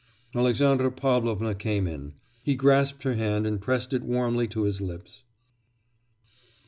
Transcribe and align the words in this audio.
Alexandra 0.33 0.91
Pavlovna 0.91 1.53
came 1.53 1.85
in. 1.85 2.15
He 2.41 2.55
grasped 2.55 3.03
her 3.03 3.13
hand 3.13 3.45
and 3.45 3.61
pressed 3.61 3.93
it 3.93 4.01
warmly 4.01 4.47
to 4.47 4.63
his 4.63 4.81
lips. 4.81 5.21